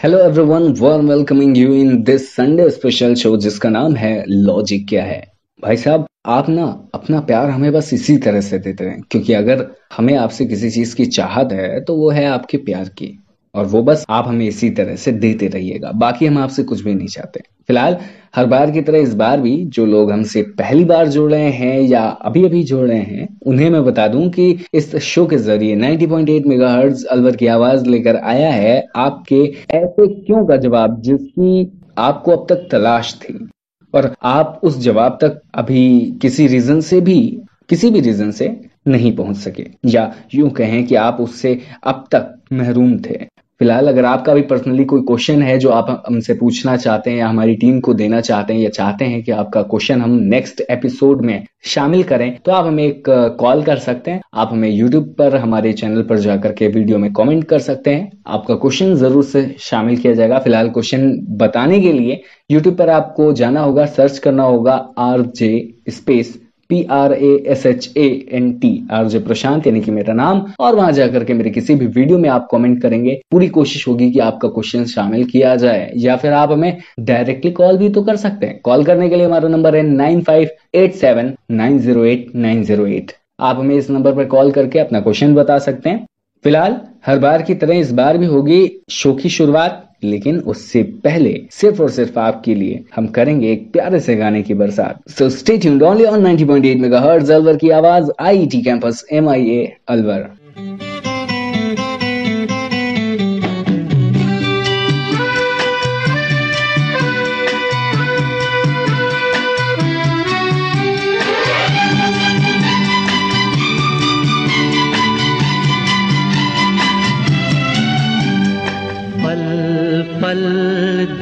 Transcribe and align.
Hello 0.00 0.18
everyone 0.18 0.62
one 0.80 1.08
welcoming 1.08 1.58
you 1.58 1.72
in 1.74 2.02
this 2.02 2.28
Sunday 2.34 2.68
special 2.70 3.14
show 3.14 3.36
जिसका 3.36 3.68
नाम 3.68 3.94
है 3.96 4.24
logic 4.28 4.88
क्या 4.88 5.04
है? 5.04 5.22
भाई 5.62 5.76
साहब, 5.76 6.06
आप 6.26 6.48
ना 6.48 6.64
अपना 6.94 7.20
प्यार 7.20 7.50
हमें 7.50 7.72
बस 7.72 7.92
इसी 7.94 8.16
तरह 8.16 8.40
से 8.40 8.58
देते 8.58 8.84
हैं 8.84 9.00
क्योंकि 9.10 9.32
अगर 9.32 9.66
हमें 9.96 10.16
आपसे 10.16 10.46
किसी 10.46 10.70
चीज़ 10.70 10.94
की 10.96 11.06
चाहत 11.06 11.52
है 11.52 11.80
तो 11.80 11.96
वो 11.96 12.10
है 12.10 12.26
आपके 12.26 12.58
प्यार 12.58 12.88
की। 12.88 13.06
और 13.54 13.66
वो 13.66 13.82
बस 13.82 14.06
आप 14.10 14.28
हमें 14.28 14.46
इसी 14.46 14.70
तरह 14.70 14.96
से 14.96 15.12
देते 15.12 15.46
रहिएगा। 15.46 15.92
बाकी 15.92 16.26
हम 16.26 16.38
आपसे 16.38 16.62
कुछ 16.62 16.80
भी 16.80 16.94
नहीं 16.94 17.06
चाहते। 17.06 17.40
फ़िलहाल, 17.40 17.96
हर 18.36 18.46
बार 18.46 18.70
की 18.70 18.82
तरह 18.82 18.98
इस 18.98 19.14
बार 19.14 19.40
भी 19.40 19.64
जो 19.64 19.86
लोग 19.86 20.12
हमसे 20.12 20.42
पहली 20.42 20.84
बार 20.84 21.08
जुड़ 21.08 21.30
रहे 21.32 21.50
हैं 21.50 21.80
या 21.80 22.02
अभी 22.02 22.44
अभी 22.44 22.62
जुड़ 22.62 22.88
रहे 22.88 22.98
हैं, 22.98 23.38
उन्हें 23.46 23.70
मैं 23.70 23.84
बता 23.84 24.08
दूँ 24.08 24.28
कि 24.28 24.64
इस 24.74 24.96
शो 24.96 25.26
के 25.26 25.36
ज़रिए 25.36 25.76
90.8 25.76 26.46
मेगाहर्ट्ज 26.46 27.04
अलवर 27.04 27.36
की 27.36 27.46
आवाज़ 27.46 27.86
लेकर 27.86 28.16
आया 28.16 28.50
है 28.50 28.86
आपके 28.96 29.54
ऐसे 29.70 30.06
क्यों 30.06 30.46
का 30.46 30.56
जवाब 30.56 31.00
जिसकी 31.00 31.80
आपको 31.98 32.30
अब 32.30 32.46
तक 32.48 32.68
तलाश 32.72 33.14
थी। 33.14 33.48
और 33.94 34.14
आप 34.22 34.60
उस 34.62 34.78
जवाब 34.78 35.18
तक 35.20 35.40
अभी 35.54 36.18
किसी 36.22 36.46
रीजन 36.46 36.80
से 36.80 37.00
भी, 37.00 37.40
किसी 37.68 37.90
भी 37.90 38.00
रीजन 38.00 38.30
से 38.30 38.60
नहीं 38.88 39.16
पहुँच 39.16 39.36
सके। 39.36 39.66
या 39.86 40.14
यूँ 40.34 40.50
कहें 40.50 40.86
कि 40.86 40.94
आप 40.94 41.16
उससे 41.20 41.60
अब 41.84 42.04
तक 42.14 42.34
महरूम 42.52 42.98
थे। 42.98 43.33
फ़िलहाल 43.60 43.88
अगर 43.88 44.04
आपका 44.04 44.32
भी 44.34 44.42
पर्सनली 44.42 44.84
कोई 44.84 45.00
क्वेश्चन 45.00 45.42
है 45.42 45.58
जो 45.58 45.70
आप 45.70 46.02
हमसे 46.06 46.34
पूछना 46.34 46.76
चाहते 46.76 47.10
हैं 47.10 47.18
या 47.18 47.28
हमारी 47.28 47.54
टीम 47.56 47.78
को 47.80 47.94
देना 47.94 48.20
चाहते 48.20 48.54
हैं 48.54 48.60
या 48.60 48.70
चाहते 48.70 49.04
हैं 49.04 49.22
कि 49.22 49.32
आपका 49.32 49.62
क्वेश्चन 49.64 50.00
हम 50.00 50.10
नेक्स्ट 50.30 50.60
एपिसोड 50.70 51.22
में 51.24 51.44
शामिल 51.64 52.02
करें 52.02 52.36
तो 52.36 52.52
आप 52.52 52.66
हमें 52.66 52.82
एक 52.84 53.04
कॉल 53.40 53.62
कर 53.64 53.76
सकते 53.78 54.10
हैं। 54.10 54.20
आप 54.34 54.48
हमें 54.52 54.68
यूट्यूब 54.70 55.14
पर, 55.18 55.36
हमारे 55.36 55.72
चैनल 55.72 56.02
पर 56.02 56.18
जाकर 56.18 56.52
के 56.52 56.68
वीडियो 56.68 56.98
में 56.98 57.12
कमेंट 57.12 57.44
कर 57.44 57.58
सकते 57.60 57.90
हैं। 57.90 58.10
आपका 58.26 58.54
क्वेश्चन 58.56 58.94
ज़रूर 58.96 59.24
से 59.24 59.46
शामिल 59.60 59.96
किया 59.96 60.14
जाएगा। 60.14 60.38
फ़िलहाल 60.38 60.68
क्वेश्चन 60.70 61.10
बताने 61.38 61.80
के 61.80 61.92
लिए 61.92 62.22
यूट्यूब 62.50 62.76
पर 62.76 62.90
आपको 62.90 63.32
जाना 63.34 63.60
होगा 63.60 63.86
सर्च 63.88 64.18
करना 64.18 64.42
होगा 64.44 64.74
R 65.00 65.22
J 65.36 65.52
space 65.90 66.38
P 66.70 66.82
R 66.92 67.12
A 67.12 67.32
S 67.46 67.64
H 67.66 67.92
A 67.96 68.06
N 68.32 68.52
T 68.52 68.72
R 68.92 69.08
J 69.08 69.18
Prashant, 69.20 69.66
यानी 69.66 69.80
कि 69.80 69.90
मेरा 69.90 70.14
नाम। 70.14 70.44
और 70.60 70.74
वहाँ 70.74 70.92
जाकर 70.92 71.24
के 71.24 71.34
मेरे 71.34 71.50
किसी 71.50 71.74
भी 71.74 71.86
वीडियो 71.88 72.18
में 72.18 72.28
आप 72.28 72.48
कमेंट 72.50 72.80
करेंगे, 72.82 73.20
पूरी 73.30 73.48
कोशिश 73.48 73.86
होगी 73.88 74.10
कि 74.10 74.18
आपका 74.20 74.48
क्वेश्चन 74.48 74.84
शामिल 74.86 75.24
किया 75.24 75.54
जाए। 75.56 75.90
या 75.96 76.16
फिर 76.16 76.32
आप 76.32 76.52
हमें 76.52 76.76
डायरेक्टली 77.00 77.50
कॉल 77.52 77.78
भी 77.78 77.88
तो 77.88 78.02
कर 78.02 78.16
सकते 78.16 78.46
हैं। 78.46 78.60
कॉल 78.64 78.84
करने 78.84 79.08
के 79.08 79.16
लिए 79.16 79.26
हमारा 79.26 79.48
नंबर 79.48 79.76
है 79.76 79.82
nine 79.84 80.22
five 80.22 80.48
eight 80.74 80.94
seven 80.94 81.32
nine 81.52 81.78
zero 81.78 82.04
eight 82.04 82.26
nine 82.36 82.62
zero 82.64 82.86
eight 82.86 83.12
आप 83.40 83.58
हमें 83.58 83.74
इस 83.76 83.90
नंबर 83.90 84.14
पर 84.14 84.24
कॉल 84.26 84.50
करके 84.52 84.78
अपना 84.78 85.00
क्वेश्चन 85.00 85.34
बता 85.34 85.58
सकते 85.58 85.90
हैं। 85.90 86.06
फ़िलहाल, 86.44 86.76
हर 87.06 87.18
बार 87.18 87.42
की 87.42 87.54
तरह 87.54 87.78
इस 87.78 87.92
बार 87.92 88.18
भी 88.18 88.26
होगी 88.26 88.70
शो 88.90 89.12
की 89.14 89.28
शुरुआत। 89.28 89.82
लेकिन 90.04 90.38
उससे 90.38 90.82
पहले 91.04 91.34
सिर्फ़ 91.50 91.82
और 91.82 91.90
सिर्फ़ 91.90 92.18
आपके 92.18 92.54
लिए 92.54 92.84
हम 92.96 93.06
करेंगे 93.06 93.52
एक 93.52 93.72
प्यारे 93.72 94.00
से 94.00 94.16
गाने 94.16 94.42
की 94.42 94.54
बरसात। 94.54 95.10
So 95.10 95.28
stay 95.30 95.58
tuned 95.58 95.82
only 95.82 96.04
on 96.04 96.26
90.8 96.26 96.80
megahertz 96.80 97.30
Alwar 97.30 97.56
की 97.56 97.70
आवाज़ 97.70 98.10
आईटी 98.20 98.62
कैंपस 98.62 99.04
एमआईए 99.12 99.76
अलवर। 99.88 100.30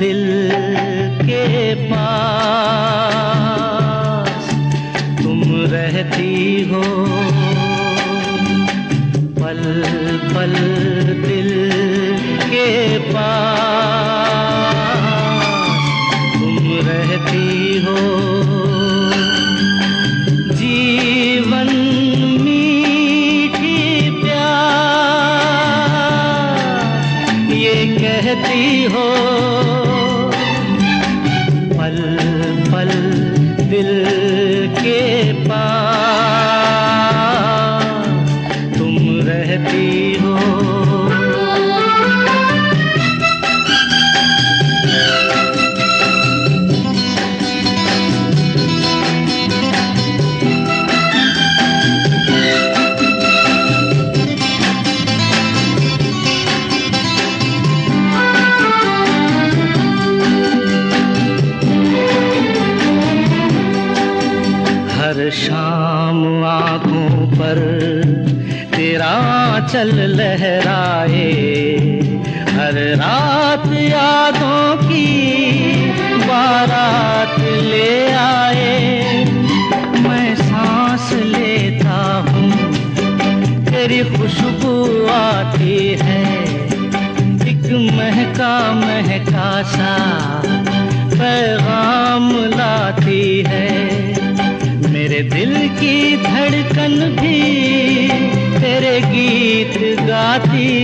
दिल 0.03 0.23
के 1.23 1.75
पास 1.91 2.12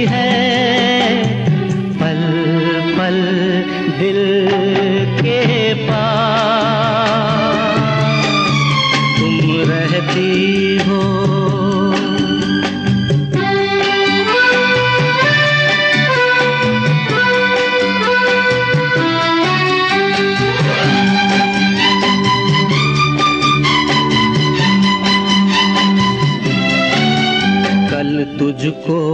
है। 0.09 0.58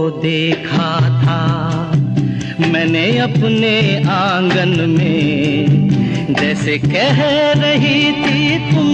देखा 0.09 0.99
था। 0.99 1.91
मैंने 2.67 3.17
अपने 3.17 4.03
आँगन 4.09 4.89
में 4.89 5.65
जैसे 6.41 6.77
कह 6.77 7.23
रही 7.51 8.11
थी 8.11 8.57
तुम, 8.71 8.87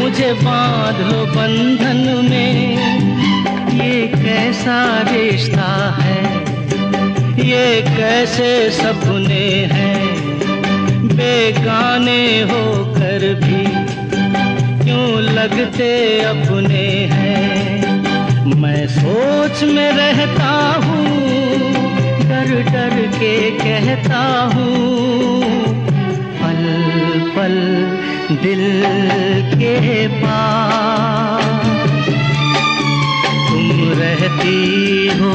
मुझे 0.00 0.32
बाँध 0.32 1.12
लो 1.12 1.26
बंधन 1.26 2.26
में। 2.30 2.78
ये 3.84 4.06
कैसा 4.06 5.00
रिश्ता 5.10 5.98
है? 6.02 6.36
ये 7.48 7.82
कैसे 7.82 8.70
सपने 8.70 9.68
हैं? 9.72 10.08
बेगाने 11.16 12.40
होकर 12.40 13.34
भी 13.34 13.64
क्यों 14.84 15.20
लगते 15.20 16.20
अपने 16.20 17.08
हैं? 17.12 17.77
मैं 18.56 18.86
सोच 18.88 19.62
में 19.72 19.90
रहता 19.92 20.50
हूँ, 20.84 21.04
डर 22.28 22.50
डर 22.70 22.96
के 23.14 23.34
कहता 23.58 24.20
हूँ, 24.54 25.72
पल 26.40 26.62
पल 27.36 27.56
दिल 28.42 28.64
के 29.54 30.06
पास। 30.22 31.66
तुम 33.48 33.92
रहती 34.00 35.08
हो 35.18 35.32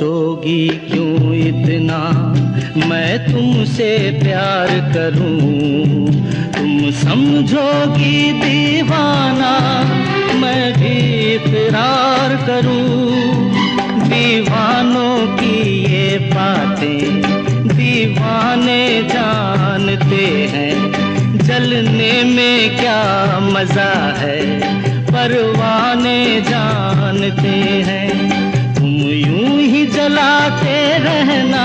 समझोगी 0.00 0.68
क्यों 0.68 1.34
इतना? 1.34 1.98
मैं 2.86 3.32
तुमसे 3.32 4.20
प्यार 4.22 4.68
करूँ। 4.68 6.06
तुम 6.52 6.90
समझोगी 6.90 8.32
दीवाना, 8.32 9.82
मैं 10.34 10.72
भी 10.72 11.34
इकरार 11.34 12.36
करूँ। 12.46 13.10
दीवानों 14.08 15.36
की 15.36 15.84
ये 15.92 16.18
बातें 16.18 17.22
दीवाने 17.68 19.02
जानते 19.02 20.48
हैं। 20.52 20.92
जलने 21.38 22.24
में 22.24 22.76
क्या 22.76 23.38
मज़ा 23.40 24.16
है? 24.18 24.60
परवाने 25.06 26.40
जानते 26.40 27.82
ही। 27.88 28.39
जलाते 30.00 30.98
रहना 30.98 31.64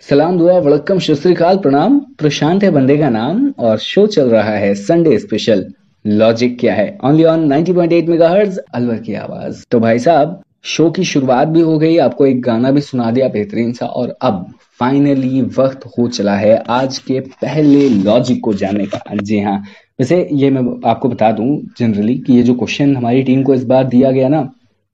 सलाम 0.00 0.38
दुआ 0.38 0.58
वड़कम 0.58 0.98
श्रीकाल 0.98 1.56
प्रणाम। 1.56 1.98
प्रशांत 1.98 2.64
है 2.64 2.70
बंदे 2.70 2.96
का 2.96 3.10
नाम 3.10 3.54
और 3.58 3.78
शो 3.78 4.06
चल 4.06 4.30
रहा 4.30 4.50
है 4.50 4.74
संडे 4.74 5.18
स्पेशल 5.18 5.72
लॉजिक 6.06 6.58
क्या 6.60 6.74
है? 6.74 6.98
ओनली 7.04 7.24
ऑन 7.24 7.52
90.8 7.52 8.08
मेगाहर्ट्ज 8.08 8.58
अलवर 8.58 8.96
की 8.96 9.14
आवाज़। 9.14 9.64
तो 9.70 9.80
भाई 9.80 9.98
साहब, 9.98 10.42
शो 10.62 10.90
की 10.90 11.04
शुरुआत 11.04 11.48
भी 11.48 11.60
हो 11.60 11.78
गई, 11.78 11.96
आपको 11.96 12.26
एक 12.26 12.42
गाना 12.42 12.70
भी 12.70 12.80
सुना 12.80 13.10
दिया 13.10 13.28
बेहतरीन 13.28 13.72
सा 13.72 13.86
और 13.86 14.16
अब 14.22 14.54
फाइनली 14.80 15.42
वक्त 15.42 15.86
हो 15.98 16.08
चला 16.08 16.34
है 16.34 16.56
आज 16.68 16.98
के 16.98 17.20
पहले 17.20 17.88
लॉजिक 17.88 18.40
को 18.44 18.52
जानने 18.54 18.86
का। 18.86 19.00
जी 19.22 19.40
हाँ 19.40 19.64
वैसे 20.00 20.28
ये 20.32 20.50
मैं 20.50 20.90
आपको 20.90 21.08
बता 21.08 21.32
दूँ 21.32 21.60
जनरली 21.78 22.18
कि 22.18 22.32
ये 22.32 22.42
जो 22.42 22.54
क्वेश्चन 22.54 22.96
हमारी 22.96 23.22
टीम 23.22 23.42
को 23.42 23.54
इस 23.54 23.64
बार 23.64 23.84
दिया 23.84 24.10
गया 24.10 24.28
ना 24.28 24.50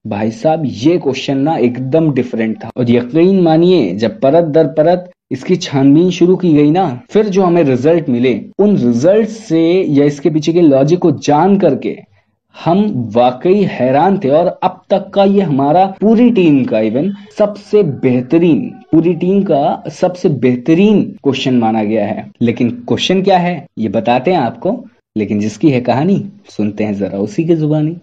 भाई 0.07 0.31
साहब, 0.31 0.63
ये 0.65 0.99
क्वेश्चन 0.99 1.39
ना 1.39 1.57
एकदम 1.57 2.13
डिफरेंट 2.13 2.65
था। 2.65 2.71
और 2.77 2.91
यकीन 2.91 3.41
मानिए, 3.41 3.95
जब 3.95 4.21
परत 4.21 4.45
दर 4.45 4.67
परत 4.67 5.11
इसकी 5.31 5.57
छानबीन 5.57 6.11
शुरू 6.11 6.37
की 6.37 6.53
गई 6.55 6.71
ना, 6.71 7.03
फिर 7.11 7.29
जो 7.29 7.43
हमें 7.43 7.63
रिज़ल्ट 7.63 8.09
मिले, 8.09 8.41
उन 8.59 8.77
रिज़ल्ट 8.77 9.29
से 9.29 9.83
या 9.83 10.05
इसके 10.05 10.31
पीछे 10.31 10.53
के 10.53 10.61
लॉजिक 10.61 10.99
को 10.99 11.13
जान 11.13 11.59
करके, 11.59 11.99
हम 12.65 13.11
वाकई 13.15 13.63
हैरान 13.63 14.19
थे। 14.19 14.29
और 14.29 14.47
अब 14.63 14.83
तक 14.91 15.09
का 15.09 15.25
ये 15.25 15.41
हमारा 15.41 15.87
पूरी 16.01 16.31
टीम 16.31 16.65
का 16.65 16.81
इवन 16.81 17.13
सबसे 17.39 17.83
बेहतरीन, 17.83 18.61
पूरी 18.93 19.15
टीम 19.15 19.43
का 19.43 19.83
सबसे 19.89 20.29
बेहतरीन 20.29 21.03
क्वेश्चन 21.23 21.55
माना 21.55 21.85
गया 21.85 22.07
है। 22.07 22.31
लेकिन 22.43 22.71
क्वेश्चन 22.71 23.23
क्या 23.23 23.39
है, 23.39 23.67
ये 23.79 23.89
बताते 23.89 24.31
हैं 24.31 24.39
आपको। 24.39 24.85
लेकिन 25.17 25.41
जिसकी 25.41 25.71
है 25.71 25.81
कहानी, 25.81 26.25
सुनते 26.49 26.85
हैं 26.85 26.95
जरा 26.95 27.19
उसी 27.19 27.45
की 27.45 27.55
जुबानी। 27.55 27.97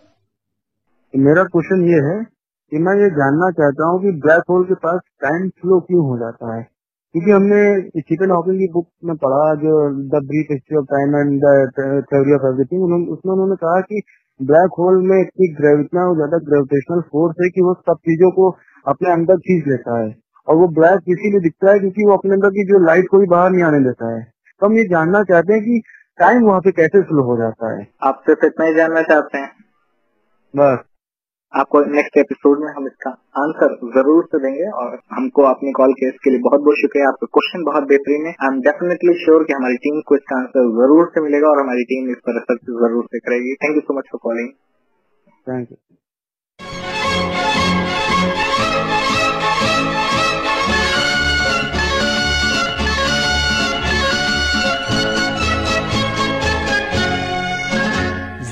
मेरा 1.13 1.44
क्वेश्चन 1.44 1.81
ये 1.83 2.00
है 2.00 2.17
कि 2.23 2.77
मैं 2.77 2.94
ये 2.95 3.09
जानना 3.09 3.50
चाहता 3.51 3.85
हूँ 3.88 4.01
कि 4.01 4.11
ब्लैक 4.21 4.44
होल 4.50 4.63
के 4.63 4.73
पास 4.83 5.00
टाइम 5.21 5.47
फ्लो 5.61 5.79
क्यों 5.79 6.03
हो 6.07 6.17
जाता 6.17 6.56
है? 6.56 6.61
क्योंकि 7.15 7.31
हमने 7.31 7.61
स्टीफन 8.01 8.31
हॉकिंग 8.31 8.59
की 8.59 8.67
बुक 8.73 8.88
में 9.06 9.15
पढ़ा 9.15 9.53
जो 9.56 9.73
the 10.11 10.21
brief 10.25 10.47
history 10.51 10.77
of 10.77 10.85
time 10.85 11.15
and 11.15 11.45
theory 12.11 12.33
of 12.33 12.45
everything 12.47 13.09
उसमें 13.11 13.33
उन्होंने 13.33 13.56
कहा 13.56 13.79
कि 13.81 14.01
ब्लैक 14.39 14.77
होल 14.79 15.01
में 15.07 15.17
इतनी 15.21 15.47
इतना 15.47 16.03
ज़्यादा 16.15 16.38
ग्रेविटेशनल 16.50 17.01
फोर्स 17.01 17.35
है 17.44 17.50
कि 17.50 17.61
वो 17.61 17.73
सब 17.73 17.97
चीज़ों 18.09 18.31
को 18.31 18.50
अपने 18.85 19.11
अंदर 19.11 19.38
खींच 19.38 19.67
लेता 19.67 20.00
है। 20.00 20.15
और 20.47 20.56
वो 20.56 20.67
ब्लैक 20.67 21.09
इसीलिए 21.09 21.39
दिखता 21.39 21.71
है 21.71 21.79
क्योंकि 21.79 22.06
वो 22.06 22.13
अपने 22.13 22.33
अंदर 22.33 22.50
की 22.50 22.63
जो 22.63 22.79
लाइट 22.85 23.07
को 23.11 23.19
भी 23.19 23.25
बाहर 23.25 23.50
नहीं 23.51 23.63
आने 23.63 23.79
देता 23.79 24.15
है। 24.15 24.21
तो 24.61 24.65
हम 24.65 24.77
ये 24.77 24.83
जानना 24.83 25.23
चाहते 25.23 25.53
हैं 25.53 25.61
कि 25.63 25.81
टाइम 26.19 26.44
वहाँ 26.44 26.61
पे 26.61 26.71
कैसे 26.71 27.01
स्लो 27.01 27.23
हो 27.23 27.38
जाता 27.38 27.77
है? 27.77 27.88
आप 28.03 28.21
सिर्फ़ 28.25 28.45
इतना 28.45 28.65
ही 28.65 28.75
जानना 28.75 29.01
चाहते 29.01 29.38
हैं? 29.38 29.51
बस। 30.56 30.88
आपको 31.53 31.79
नेक्स्ट 31.93 32.17
एपिसोड 32.17 32.59
में 32.63 32.67
हम 32.73 32.85
इसका 32.87 33.09
आंसर 33.43 33.71
ज़रूर 33.93 34.25
से 34.33 34.39
देंगे 34.39 34.67
और 34.81 34.97
हमको 35.11 35.43
अपनी 35.51 35.71
कॉल 35.79 35.93
के 35.99 36.07
इसके 36.07 36.29
लिए 36.29 36.39
बहुत 36.41 36.61
बहुत 36.61 36.77
शुक्रिया। 36.81 37.07
आपका 37.07 37.27
क्वेश्चन 37.37 37.63
बहुत 37.63 37.87
बेहतरीन 37.91 38.25
है। 38.27 38.33
आई 38.33 38.47
एम 38.47 38.59
डेफिनेटली 38.67 39.13
श्योर 39.23 39.43
कि 39.43 39.53
हमारी 39.53 39.77
टीम 39.85 39.99
को 40.07 40.15
इसका 40.15 40.37
आंसर 40.39 40.69
ज़रूर 40.75 41.09
से 41.15 41.21
मिलेगा 41.23 41.49
और 41.49 41.61
हमारी 41.61 41.83
टीम 41.93 42.11
इस 42.11 42.21
पर 42.27 42.37
रिसर्च 42.39 42.61
ज़रूर 42.83 43.05
से 43.05 43.19
करेगी। 43.19 43.55
Thank 43.63 43.75
you 43.75 43.81
so 43.81 43.97
much 43.97 44.09
for 44.11 44.19
calling 44.23 44.51
thank 45.47 45.71
you 45.71 45.77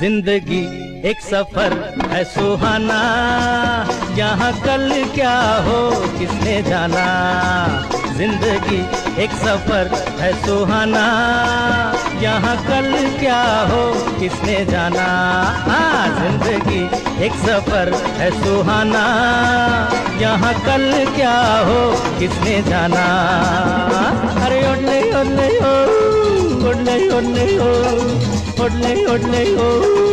ज़िंदगी 0.00 0.87
एक 0.98 1.20
सफ़र 1.20 1.72
है 2.10 2.22
सुहाना, 2.24 2.94
यहाँ 4.16 4.52
कल 4.62 4.88
क्या 5.14 5.34
हो, 5.64 5.78
किसने 6.18 6.62
जाना? 6.62 7.04
ज़िंदगी 8.16 8.78
एक 9.22 9.32
सफ़र 9.42 9.90
है 10.20 10.32
सुहाना, 10.44 11.04
यहाँ 12.22 12.56
कल 12.66 12.90
क्या 13.20 13.40
हो, 13.70 13.82
किसने 14.20 14.64
जाना? 14.70 15.06
हाँ 15.68 16.08
ज़िंदगी 16.18 16.82
एक 17.26 17.34
सफ़र 17.46 17.92
है 18.18 18.30
सुहाना, 18.42 19.04
यहाँ 20.20 20.52
कल 20.64 21.14
क्या 21.16 21.36
हो, 21.68 21.78
किसने 22.18 22.60
जाना? 22.70 23.06
अरे 24.46 24.60
ओडले 24.72 25.00
ओडले 25.20 25.48
ओ 25.60 25.76
ओडले 26.68 26.98
ओडले 27.16 27.46
ओ 27.58 27.72
ओडले 28.64 29.04
ओडले 29.12 29.44
ओ। 29.54 30.06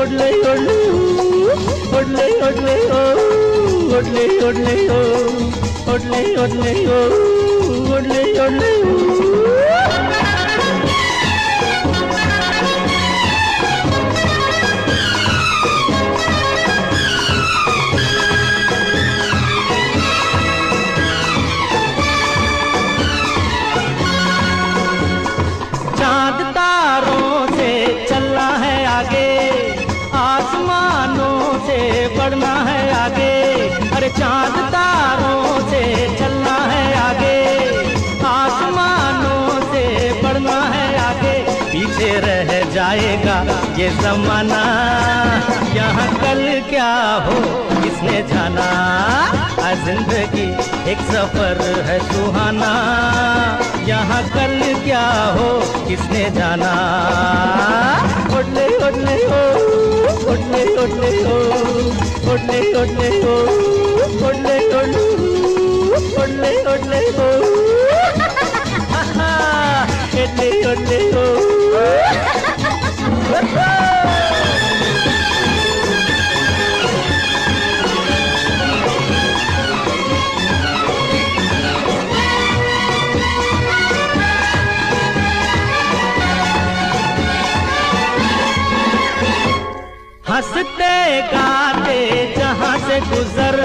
ओडले 0.00 0.28
ओडले 0.50 0.74
ओडले 1.98 2.26
ओडले 2.46 2.74
ओ 2.96 3.02
ओडले 3.98 4.24
ओडले 4.48 4.74
ओ 4.96 5.00
ओडले 5.94 6.22
ओडले 6.42 6.74
ओ 6.96 7.00
ओडले 7.96 8.22
ओडले 8.44 8.74
चाँद 9.16 9.45
जमाना। 44.02 44.62
यहाँ 45.76 46.08
कल 46.20 46.42
क्या 46.70 46.92
हो, 47.26 47.36
किसने 47.82 48.18
जाना? 48.32 48.68
ज़िंदगी 49.84 50.48
एक 50.90 51.00
सफ़र 51.08 51.58
है 51.86 51.98
सुहाना। 52.06 52.72
यहाँ 53.88 54.22
कल 54.28 54.54
क्या 54.84 55.06
हो, 55.36 55.48
किसने 55.88 56.22
जाना? 56.38 56.72
ओडले 58.38 58.66
ओडले 58.86 59.16
ओ 59.26 59.28
ओडले 60.32 60.62
ओडले 60.82 61.10
ओ 61.24 61.26
ओडले 62.32 62.60
ओडले 62.80 63.10
ओ 63.22 63.24
ओडले 64.28 64.56
ओडले 64.78 65.04
ओडले 66.22 66.52
ओडले 66.72 67.00
ओ। 67.16 67.18
ओडले 70.22 70.48
ओडले 70.70 71.00
ओ। 71.12 71.14
हँसते 90.28 90.94
गाते 91.32 91.98
जहाँ 92.36 92.76
से 92.78 92.98
गुजर, 93.00 93.56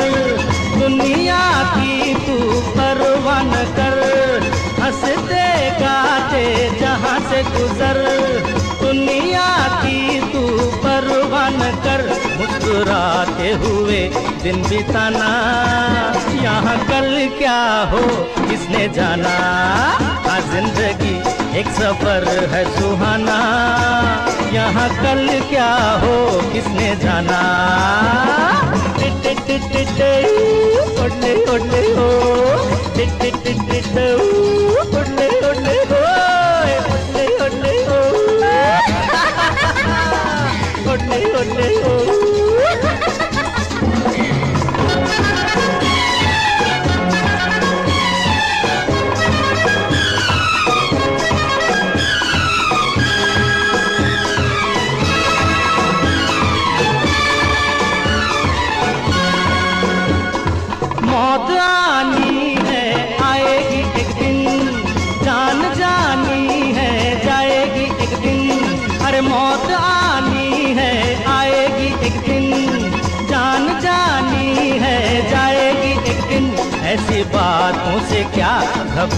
दुनिया 0.80 1.42
की 1.74 2.14
तू 2.26 2.38
परवान 2.78 3.52
कर। 3.78 4.00
हँसते 4.82 5.46
गाते 5.80 6.46
जहाँ 6.80 7.20
से 7.30 7.44
गुजर 7.44 8.00
परवान 11.12 11.60
कर 11.86 12.02
मुस्कुराते 12.40 13.50
हुए 13.62 14.00
दिन 14.44 14.62
बिताना। 14.64 15.32
यहाँ 16.44 16.78
कल 16.88 17.10
क्या 17.38 17.58
हो, 17.92 18.02
किसने 18.48 18.88
जाना? 18.90 19.34
आ 20.32 20.40
ज़िंदगी 20.52 21.16
एक 21.60 21.68
सफ़र 21.80 22.28
है 22.54 22.64
सुहाना। 22.78 23.40
यहाँ 24.54 24.88
कल 24.96 25.28
क्या 25.50 25.74
हो, 26.04 26.16
किसने 26.54 26.96
जाना? 27.04 27.42
हो 31.98 32.10
टिट 33.44 35.41
ओडले 41.42 41.91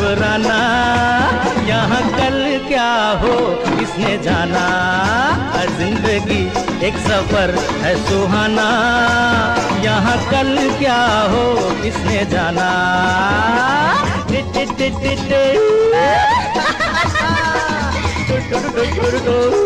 घबराना 0.03 0.55
यहाँ 1.67 2.01
कल 2.11 2.39
क्या 2.67 2.89
हो 3.21 3.35
किसने 3.77 4.17
जाना? 4.23 4.63
हर 5.53 5.69
ज़िंदगी 5.77 6.41
एक 6.87 6.97
सफ़र 7.07 7.53
है 7.83 7.93
सुहाना 8.07 8.67
यहाँ 9.85 10.17
कल 10.31 10.51
क्या 10.79 10.99
हो 11.33 11.43
किसने 11.83 12.25
जाना? 12.35 12.69
Tit 14.29 14.53
tit 14.53 14.69
tit 14.77 14.97
tit. 15.29 15.61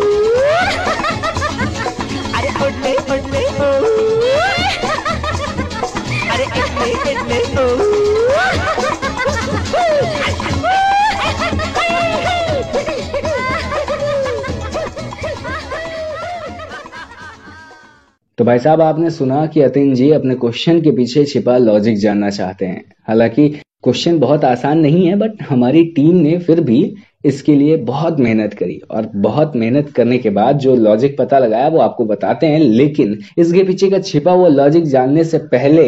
तो 18.38 18.46
भाई 18.46 18.60
साहब, 18.60 18.82
आपने 18.82 19.10
सुना 19.10 19.46
कि 19.46 19.62
अतिन 19.62 19.94
जी 19.96 20.10
अपने 20.12 20.36
क्वेश्चन 20.36 20.82
के 20.82 20.92
पीछे 20.92 21.24
छिपा 21.26 21.58
लॉजिक 21.58 21.98
जानना 21.98 22.30
चाहते 22.30 22.66
हैं। 22.66 22.84
हालाँकि 23.08 23.48
क्वेश्चन 23.84 24.20
बहुत 24.20 24.44
आसान 24.46 24.80
नहीं 24.80 25.06
है 25.08 25.16
बट 25.16 25.42
हमारी 25.50 25.84
टीम 25.86 26.16
ने 26.16 26.38
फिर 26.40 26.62
भी 26.62 26.80
इसके 27.26 27.56
लिए 27.56 27.78
बहुत 27.78 28.20
मेहनत 28.20 28.54
करी 28.54 28.80
और 28.92 29.10
बहुत 29.16 29.56
मेहनत 29.56 29.90
करने 29.90 30.18
के 30.18 30.30
बाद 30.30 30.58
जो 30.58 30.76
लॉजिक 30.76 31.18
पता 31.18 31.40
लगाया 31.40 31.68
वो 31.68 31.80
आपको 31.80 32.06
बताते 32.06 32.48
हैं। 32.48 32.60
लेकिन 32.60 33.18
इसके 33.38 33.64
पीछे 33.64 33.90
का 33.90 34.00
छिपा 34.00 34.32
हुआ 34.32 34.48
लॉजिक 34.48 34.84
जानने 34.84 35.24
से 35.24 35.38
पहले 35.48 35.88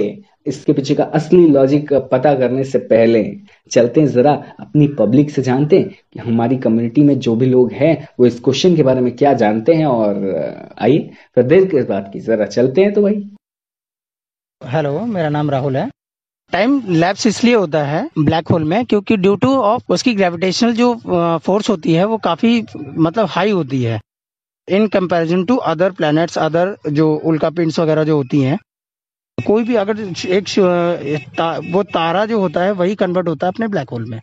इसके 0.49 0.73
पीछे 0.73 0.95
का 0.95 1.03
असली 1.15 1.45
लॉजिक 1.49 1.93
पता 2.11 2.33
करने 2.35 2.63
से 2.63 2.79
पहले 2.87 3.23
चलते 3.71 4.01
हैं 4.01 4.07
जरा 4.09 4.33
अपनी 4.59 4.87
पब्लिक 4.99 5.29
से 5.31 5.41
जानते 5.41 5.79
हैं 5.79 5.89
कि 6.13 6.19
हमारी 6.19 6.57
कम्युनिटी 6.59 7.03
में 7.03 7.17
जो 7.19 7.35
भी 7.35 7.45
लोग 7.45 7.71
हैं, 7.73 8.07
वो 8.19 8.25
इस 8.25 8.39
क्वेश्चन 8.39 8.75
के 8.75 8.83
बारे 8.83 9.01
में 9.01 9.15
क्या 9.15 9.33
जानते 9.35 9.73
हैं 9.73 9.85
और 9.85 10.73
आइए, 10.79 11.09
फिर 11.35 11.43
देर 11.45 11.65
किस 11.67 11.85
बात 11.87 12.09
की 12.13 12.19
जरा 12.21 12.45
चलते 12.47 12.81
हैं 12.81 12.93
तो 12.93 13.01
भाई। 13.01 13.23
हेलो 14.61 14.99
मेरा 15.07 15.29
नाम 15.29 15.49
राहुल 15.51 15.77
है। 15.77 15.89
टाइम 16.51 16.81
लैप्स 16.89 17.25
इसलिए 17.27 17.55
होता 17.55 17.83
है 17.85 18.09
ब्लैक 18.19 18.47
होल 18.47 18.63
में 18.63 18.85
क्योंकि 18.85 19.17
ड्यू 19.17 19.35
टू 19.37 19.55
ऑफ़ 19.55 19.91
उसकी 19.93 20.13
ग्रेविटेशनल 20.13 20.73
जो 20.73 20.93
फोर्स 21.39 21.69
होती 21.69 21.93
है, 21.93 22.05
वो 22.05 22.17
काफ़ी 22.19 22.63
मतलब 22.75 23.27
हाई 23.29 23.51
होती 23.51 23.83
है। 23.83 23.99
In 24.67 24.87
comparison 24.87 25.43
to 25.45 25.55
other 25.67 25.91
planets 25.91 26.37
other 26.37 26.75
जो 26.91 27.13
उल्का 27.25 27.49
पिंड्स 27.51 27.79
वगैरह 27.79 28.03
जो 28.03 28.15
होती 28.15 28.41
हैं 28.41 28.57
कोई 29.41 29.63
भी 29.63 29.75
अगर 29.75 29.99
एक 29.99 30.47
ता, 31.37 31.57
वो 31.71 31.83
तारा 31.85 32.25
जो 32.25 32.39
होता 32.39 32.61
है 32.61 32.71
वही 32.73 32.95
कन्वर्ट 32.95 33.27
होता 33.27 33.47
है 33.47 33.53
अपने 33.53 33.67
ब्लैक 33.67 33.89
होल 33.89 34.05
में 34.05 34.19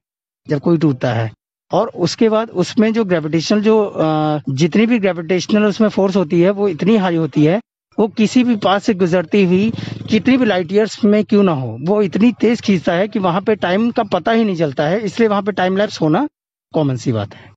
जब 0.46 0.60
कोई 0.60 0.78
टूटता 0.78 1.12
है। 1.12 1.30
और 1.70 1.88
उसके 1.98 2.28
बाद 2.28 2.50
उसमें 2.56 2.92
जो 2.92 3.04
ग्रेविटेशनल 3.04 3.60
जो 3.60 4.42
जितनी 4.50 4.86
भी 4.86 4.98
ग्रेविटेशनल 4.98 5.64
उसमें 5.64 5.88
फोर्स 5.88 6.16
होती 6.16 6.40
है 6.40 6.50
वो 6.50 6.68
इतनी 6.68 6.96
हाई 6.96 7.16
होती 7.16 7.44
है 7.44 7.60
वो 7.98 8.06
किसी 8.08 8.42
भी 8.44 8.56
पास 8.56 8.84
से 8.84 8.94
गुजरती 8.94 9.44
हुई 9.44 9.70
कितनी 10.08 10.36
भी 10.36 10.44
लाइट 10.44 10.72
ईयर्स 10.72 11.04
में 11.04 11.24
क्यों 11.24 11.42
ना 11.42 11.52
हो 11.52 11.76
वो 11.82 12.00
इतनी 12.02 12.32
तेज 12.40 12.60
खींचता 12.60 12.92
है 12.92 13.08
कि 13.08 13.18
वहाँ 13.18 13.40
पे 13.40 13.54
टाइम 13.56 13.90
का 13.90 14.02
पता 14.02 14.32
ही 14.32 14.44
नहीं 14.44 14.56
चलता 14.56 14.86
है 14.86 15.00
इसलिए 15.00 15.28
वहाँ 15.28 15.42
पे 15.42 15.52
टाइम 15.52 15.76
लैप्स 15.76 16.00
होना 16.00 16.26
कॉमन 16.74 16.96
सी 16.96 17.12
बात 17.12 17.34
है। 17.34 17.50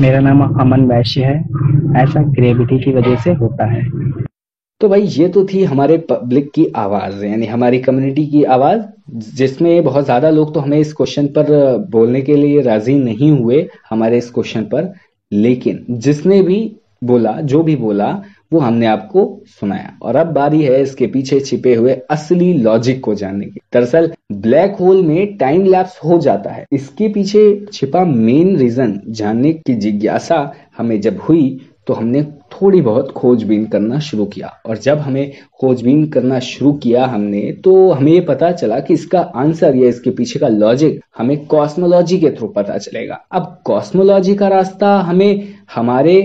मेरा 0.00 0.20
नाम 0.20 0.42
अमन 0.60 0.86
वैश्य 0.88 1.24
है 1.24 1.36
ऐसा 2.02 2.22
ग्रेविटी 2.32 2.78
की 2.84 2.92
वजह 2.92 3.16
से 3.16 3.32
होता 3.34 3.66
है। 3.72 3.82
तो 4.80 4.88
भाई, 4.88 5.02
ये 5.02 5.28
तो 5.28 5.44
थी 5.46 5.62
हमारे 5.64 5.96
पब्लिक 5.98 6.50
की 6.54 6.66
आवाज़, 6.76 7.24
यानी 7.24 7.46
हमारी 7.46 7.78
कम्युनिटी 7.78 8.26
की 8.26 8.42
आवाज़, 8.44 8.80
जिसमें 9.36 9.84
बहुत 9.84 10.04
ज़्यादा 10.04 10.30
लोग 10.30 10.52
तो 10.54 10.60
हमें 10.60 10.78
इस 10.78 10.92
क्वेश्चन 10.92 11.26
पर 11.26 11.46
बोलने 11.90 12.20
के 12.22 12.36
लिए 12.36 12.60
राज़ी 12.60 12.94
नहीं 12.94 13.30
हुए 13.30 13.66
हमारे 13.90 14.18
इस 14.18 14.30
क्वेश्चन 14.30 14.64
पर। 14.64 14.92
लेकिन 15.32 15.84
जिसने 15.90 16.40
भी 16.42 16.58
बोला, 17.04 17.32
जो 17.32 17.62
भी 17.62 17.76
बोला, 17.76 18.10
वो 18.52 18.58
हमने 18.60 18.86
आपको 18.86 19.22
सुनाया। 19.60 19.96
और 20.02 20.16
अब 20.16 20.26
बारी 20.26 20.62
है 20.62 20.80
इसके 20.82 21.06
पीछे 21.06 21.38
छिपे 21.40 21.74
हुए 21.74 21.92
असली 22.10 22.52
लॉजिक 22.54 23.00
को 23.00 23.14
जानने 23.14 23.46
की। 23.46 23.60
दरअसल 23.72 24.10
ब्लैक 24.32 24.76
होल 24.76 25.02
में 25.02 25.36
टाइम 25.36 25.64
लैप्स 25.64 25.98
हो 26.04 26.18
जाता 26.18 26.50
है। 26.50 26.64
इसके 26.72 27.08
पीछे 27.08 27.44
छिपा 27.72 28.04
मेन 28.04 28.56
रीजन 28.56 29.00
जानने 29.08 29.52
की 29.52 29.74
जिज्ञासा 29.76 30.52
हमें 30.78 31.00
जब 31.00 31.20
हुई 31.28 31.58
तो 31.86 31.94
हमने 31.94 32.22
थोड़ी 32.52 32.80
बहुत 32.80 33.10
खोजबीन 33.12 33.64
करना 33.66 33.98
शुरू 34.00 34.24
किया। 34.26 34.48
और 34.66 34.78
जब 34.78 34.98
हमें 34.98 35.32
खोजबीन 35.60 36.06
करना 36.06 36.38
शुरू 36.40 36.72
किया 36.74 37.04
हमने 37.06 37.40
तो 37.64 37.90
हमें 37.90 38.12
ये 38.12 38.20
पता 38.20 38.50
चला 38.52 38.78
कि 38.80 38.94
इसका 38.94 39.20
आंसर 39.36 39.76
या 39.76 39.88
इसके 39.88 40.10
पीछे 40.10 40.38
का 40.38 40.48
लॉजिक 40.48 41.00
हमें 41.18 41.36
कॉस्मोलॉजी 41.46 42.18
के 42.18 42.30
थ्रू 42.30 42.48
पता 42.48 42.78
चलेगा। 42.78 43.20
अब 43.32 43.58
कॉस्मोलॉजी 43.64 44.34
का 44.34 44.48
रास्ता 44.48 44.96
हमें 45.00 45.54
हमारे 45.74 46.16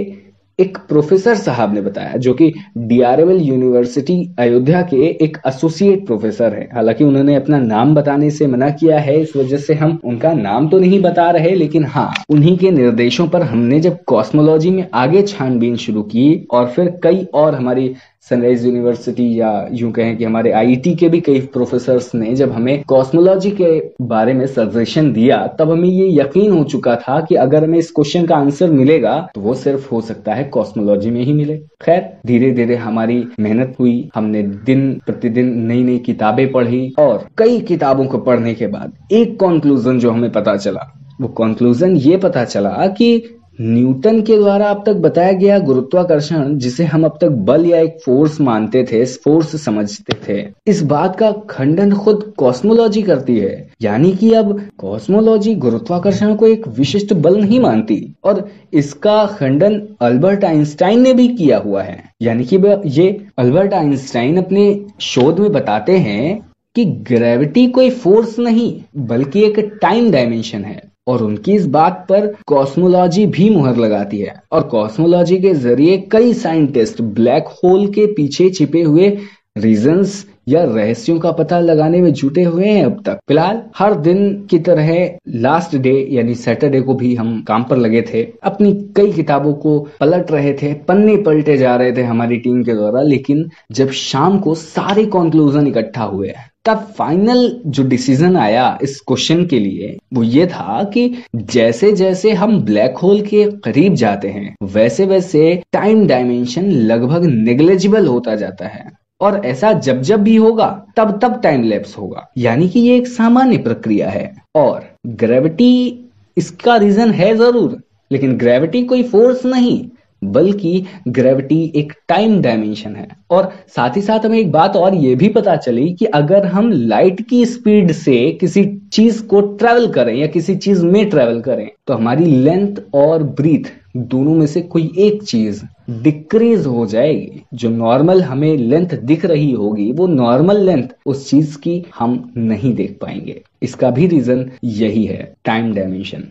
एक 0.61 0.77
प्रोफेसर 0.89 1.35
साहब 1.35 1.73
ने 1.73 1.81
बताया, 1.81 2.17
जो 2.17 2.33
कि 2.33 2.51
डीआरएमएल 2.77 3.41
यूनिवर्सिटी 3.41 4.15
अयोध्या 4.39 4.81
के 4.81 4.97
एक 5.23 5.37
एसोसिएट 5.47 6.05
प्रोफेसर 6.05 6.53
हैं। 6.53 6.67
हालाँकि 6.73 7.03
उन्होंने 7.03 7.35
अपना 7.35 7.59
नाम 7.59 7.95
बताने 7.95 8.29
से 8.29 8.47
मना 8.47 8.69
किया 8.69 8.99
है, 8.99 9.19
इस 9.21 9.35
वजह 9.35 9.57
से 9.57 9.73
हम 9.73 9.99
उनका 10.03 10.33
नाम 10.33 10.67
तो 10.69 10.79
नहीं 10.79 11.01
बता 11.01 11.29
रहे, 11.31 11.55
लेकिन 11.55 11.85
हाँ 11.85 12.13
उन्हीं 12.29 12.57
के 12.57 12.71
निर्देशों 12.71 13.27
पर 13.27 13.41
हमने 13.41 13.79
जब 13.79 13.97
कॉस्मोलॉजी 14.03 14.71
में 14.71 14.85
आगे 14.93 15.21
छानबीन 15.21 15.75
शुरू 15.75 16.01
की, 16.03 16.47
और 16.51 16.67
फिर 16.67 16.93
कई 17.03 17.27
और 17.33 17.55
हमारी 17.55 17.93
सनराइज 18.29 18.65
यूनिवर्सिटी 18.65 19.23
या 19.39 19.49
यूँ 19.73 19.91
कहें 19.91 20.15
कि 20.17 20.23
हमारे 20.23 20.51
आईटी 20.51 20.93
के 20.95 21.07
भी 21.09 21.19
कई 21.21 21.39
प्रोफेसर्स 21.53 22.13
ने 22.15 22.33
जब 22.35 22.51
हमें 22.51 22.83
कॉस्मोलॉजी 22.87 23.51
के 23.51 23.71
बारे 24.03 24.33
में 24.33 24.45
सजेशन 24.47 25.11
दिया, 25.13 25.37
तब 25.49 25.71
हमें 25.71 25.87
ये 25.89 26.07
यकीन 26.11 26.51
हो 26.51 26.63
चुका 26.65 26.95
था 26.97 27.19
कि 27.21 27.35
अगर 27.37 27.63
हमें 27.63 27.77
इस 27.79 27.91
क्वेश्चन 27.91 28.25
का 28.25 28.35
आंसर 28.35 28.71
मिलेगा 28.71 29.17
तो 29.35 29.41
वो 29.41 29.53
सिर्फ़ 29.55 29.89
हो 29.91 30.01
सकता 30.01 30.33
है 30.33 30.43
कॉस्मोलॉजी 30.49 31.09
में 31.09 31.21
ही 31.21 31.33
मिले। 31.33 31.57
खैर 31.81 32.01
धीरे 32.27 32.51
धीरे 32.51 32.75
हमारी 32.75 33.23
मेहनत 33.39 33.75
हुई, 33.79 34.09
हमने 34.15 34.43
दिन 34.43 34.93
प्रतिदिन 35.05 35.53
नई 35.67 35.83
नई 35.83 35.97
किताबें 35.99 36.51
पढ़ी 36.51 36.93
और 36.99 37.27
कई 37.37 37.59
किताबों 37.63 38.05
को 38.05 38.17
पढ़ने 38.19 38.53
के 38.53 38.67
बाद 38.67 39.13
एक 39.13 39.39
कॉन्क्लूजन 39.39 39.99
जो 39.99 40.11
हमें 40.11 40.31
पता 40.31 40.57
चला, 40.57 40.91
वो 41.21 41.27
कंक्लूजन 41.37 41.95
ये 41.97 42.17
पता 42.19 42.45
चला 42.45 42.87
कि 42.89 43.37
न्यूटन 43.59 44.21
के 44.21 44.35
द्वारा 44.37 44.69
अब 44.69 44.83
तक 44.85 44.95
बताया 44.95 45.31
गया 45.31 45.57
गुरुत्वाकर्षण, 45.59 46.57
जिसे 46.57 46.83
हम 46.85 47.03
अब 47.05 47.17
तक 47.21 47.29
बल 47.47 47.65
या 47.65 47.79
एक 47.79 47.97
फोर्स 48.05 48.39
मानते 48.41 48.83
थे 48.83 49.03
फोर्स 49.05 49.55
समझते 49.63 50.13
थे, 50.27 50.47
इस 50.67 50.81
बात 50.83 51.15
का 51.15 51.31
खंडन 51.49 51.93
खुद 51.93 52.21
कॉस्मोलॉजी 52.37 53.01
करती 53.01 53.37
है। 53.39 53.69
यानी 53.81 54.11
कि 54.11 54.31
अब 54.33 54.59
कॉस्मोलॉजी 54.77 55.55
गुरुत्वाकर्षण 55.55 56.35
को 56.35 56.47
एक 56.47 56.67
विशिष्ट 56.67 57.13
बल 57.15 57.37
नहीं 57.37 57.59
मानती, 57.59 58.13
और 58.23 58.47
इसका 58.73 59.25
खंडन 59.29 59.81
अल्बर्ट 60.01 60.45
आइंस्टाइन 60.45 61.01
ने 61.01 61.13
भी 61.13 61.27
किया 61.27 61.57
हुआ 61.57 61.83
है। 61.83 62.03
यानी 62.21 62.45
कि 62.45 62.57
ये 62.91 63.09
अल्बर्ट 63.37 63.73
आइंस्टाइन 63.73 64.37
अपने 64.37 64.63
शोध 65.01 65.39
में 65.39 65.51
बताते 65.51 65.97
हैं 65.99 66.39
कि 66.75 66.85
ग्रेविटी 66.85 67.67
कोई 67.67 67.89
फोर्स 67.89 68.39
नहीं, 68.39 68.73
बल्कि 68.97 69.43
एक 69.43 69.59
टाइम 69.81 70.11
डायमेंशन 70.11 70.63
है। 70.65 70.90
और 71.07 71.23
उनकी 71.23 71.53
इस 71.53 71.65
बात 71.65 72.05
पर 72.09 72.27
कॉस्मोलॉजी 72.47 73.25
भी 73.27 73.49
मुहर 73.49 73.77
लगाती 73.77 74.19
है। 74.19 74.41
और 74.51 74.63
कॉस्मोलॉजी 74.63 75.37
के 75.37 75.53
ज़रिए 75.53 75.97
कई 76.11 76.33
साइंटिस्ट 76.33 77.01
ब्लैक 77.01 77.47
होल 77.63 77.87
के 77.87 78.05
पीछे 78.05 78.49
छिपे 78.49 78.81
हुए 78.81 79.17
रीजंस 79.57 80.25
या 80.47 80.63
रहस्यों 80.63 81.17
का 81.19 81.31
पता 81.31 81.59
लगाने 81.59 82.01
में 82.01 82.11
जुटे 82.13 82.43
हुए 82.43 82.65
हैं 82.65 82.85
अब 82.85 83.01
तक। 83.05 83.19
फ़िलहाल, 83.27 83.61
हर 83.77 83.95
दिन 83.95 84.47
की 84.49 84.59
तरह 84.59 84.89
लास्ट 85.27 85.75
डे 85.75 85.93
यानी 86.11 86.35
सैटरडे 86.35 86.81
को 86.81 86.93
भी 86.93 87.13
हम 87.15 87.41
काम 87.47 87.63
पर 87.63 87.77
लगे 87.77 88.01
थे। 88.13 88.23
अपनी 88.43 88.73
कई 88.95 89.11
किताबों 89.11 89.53
को 89.53 89.79
पलट 89.99 90.31
रहे 90.31 90.53
थे, 90.53 90.73
पन्ने 90.73 91.17
पलटे 91.17 91.57
जा 91.57 91.75
रहे 91.75 91.91
थे 91.91 92.03
हमारी 92.03 92.37
टीम 92.37 92.63
के 92.63 92.73
द्वारा, 92.73 93.01
लेकिन 93.01 93.49
जब 93.71 93.91
शाम 93.91 94.39
को 94.39 94.55
सारे 94.55 95.05
कॉन्क्लूजन 95.05 95.67
इकट्ठा 95.67 96.03
हुए 96.03 96.29
तब 96.65 96.81
फाइनल 96.97 97.61
जो 97.65 97.83
डिसीज़न 97.83 98.35
आया 98.37 98.79
इस 98.81 98.99
क्वेश्चन 98.99 99.45
के 99.45 99.59
लिए, 99.59 99.97
वो 100.13 100.23
ये 100.23 100.45
था 100.47 100.83
कि 100.83 101.13
जैसे 101.35 101.91
जैसे 101.91 102.31
हम 102.31 102.59
ब्लैक 102.61 102.97
होल 102.97 103.21
के 103.21 103.45
करीब 103.63 103.93
जाते 103.93 104.27
हैं 104.27 104.55
वैसे 104.63 105.05
वैसे 105.05 105.63
टाइम 105.71 106.07
डायमेंशन 106.07 106.71
लगभग 106.71 107.25
नेग्लेजिबल 107.25 108.07
होता 108.07 108.35
जाता 108.35 108.67
है। 108.67 108.89
और 109.21 109.45
ऐसा 109.45 109.71
जब 109.73 110.01
जब 110.01 110.23
भी 110.23 110.35
होगा, 110.35 110.85
तब 110.97 111.19
तब 111.21 111.41
टाइम 111.41 111.63
लैप्स 111.63 111.97
होगा। 111.97 112.27
यानी 112.37 112.69
कि 112.69 112.79
ये 112.79 112.97
एक 112.97 113.07
सामान्य 113.07 113.57
प्रक्रिया 113.57 114.09
है। 114.09 114.33
और 114.55 114.83
ग्रेविटी 115.07 116.05
इसका 116.37 116.75
रीजन 116.75 117.11
है 117.11 117.35
ज़रूर, 117.35 117.81
लेकिन 118.11 118.37
ग्रेविटी 118.37 118.83
कोई 118.83 119.03
फोर्स 119.03 119.45
नहीं। 119.45 119.89
बल्कि 120.21 120.83
ग्रेविटी 121.07 121.61
एक 121.75 121.93
टाइम 122.07 122.41
डायमेंशन 122.41 122.95
है। 122.95 123.07
और 123.31 123.51
साथ 123.75 123.97
ही 123.97 124.01
साथ 124.01 124.25
हमें 124.25 124.37
एक 124.39 124.51
बात 124.51 124.75
और 124.75 124.95
ये 124.95 125.15
भी 125.15 125.29
पता 125.29 125.55
चली 125.55 125.89
कि 125.93 126.05
अगर 126.05 126.45
हम 126.45 126.71
लाइट 126.71 127.21
की 127.21 127.45
स्पीड 127.45 127.91
से 127.91 128.31
किसी 128.31 128.65
चीज़ 128.93 129.23
को 129.23 129.41
ट्रेवल 129.41 129.87
करें 129.91 130.15
या 130.15 130.27
किसी 130.27 130.55
चीज़ 130.57 130.85
में 130.85 131.09
ट्रेवल 131.09 131.41
करें 131.41 131.69
तो 131.87 131.93
हमारी 131.93 132.25
लेंथ 132.25 132.75
और 132.93 133.23
ब्रीथ 133.23 133.71
दोनों 133.97 134.33
में 134.35 134.45
से 134.47 134.61
कोई 134.63 134.91
एक 134.97 135.23
चीज़ 135.23 135.61
डिक्रीज 135.93 136.65
हो 136.65 136.85
जाएगी। 136.85 137.41
जो 137.53 137.69
नॉर्मल 137.69 138.21
हमें 138.21 138.57
लेंथ 138.57 138.93
दिख 138.95 139.25
रही 139.25 139.51
होगी, 139.51 139.91
वो 139.91 140.07
नॉर्मल 140.07 140.61
लेंथ 140.61 140.87
उस 141.05 141.29
चीज़ 141.29 141.57
की 141.57 141.83
हम 141.97 142.31
नहीं 142.37 142.73
देख 142.75 142.97
पाएँगे। 143.01 143.41
इसका 143.63 143.89
भी 143.89 144.07
रीजन 144.07 144.49
यही 144.63 145.03
है 145.05 145.33
टाइम 145.45 145.73
डायमेंशन 145.73 146.23